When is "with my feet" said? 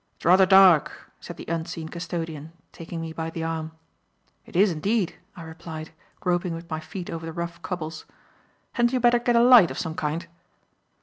6.55-7.11